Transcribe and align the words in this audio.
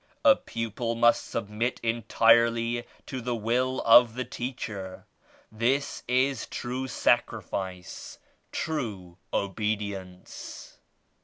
A 0.25 0.35
pupil 0.35 0.95
must 0.95 1.27
submit 1.27 1.79
entirely 1.83 2.85
to 3.05 3.21
the 3.21 3.35
will 3.35 3.81
of 3.85 4.15
the 4.15 4.25
teacher. 4.25 5.05
This 5.51 6.01
is 6.07 6.47
true 6.47 6.87
Sacri 6.87 7.43
fice— 7.43 8.17
true 8.51 9.19
Obedience." 9.31 10.79